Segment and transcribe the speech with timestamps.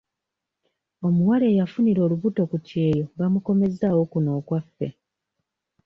[1.07, 4.87] Omuwala eyafunira olubuto ku kyeyo bamukomezzaawo kuno okwaffe.